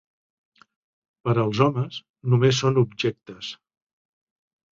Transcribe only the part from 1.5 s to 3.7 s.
homes, només són objectes.